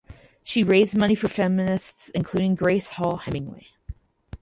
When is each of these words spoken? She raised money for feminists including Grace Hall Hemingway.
She 0.43 0.63
raised 0.63 0.97
money 0.97 1.13
for 1.13 1.27
feminists 1.27 2.09
including 2.09 2.55
Grace 2.55 2.93
Hall 2.93 3.17
Hemingway. 3.17 3.67